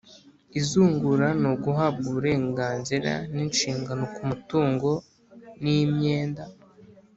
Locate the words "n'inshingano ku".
3.33-4.21